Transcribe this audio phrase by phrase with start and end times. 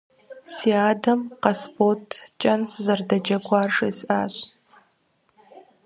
[0.53, 2.05] Си адэм Къасбот
[2.41, 4.35] кӀэн сызэрыдэджэгуар жесӀащ.